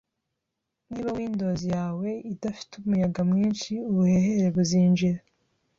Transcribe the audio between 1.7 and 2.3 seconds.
yawe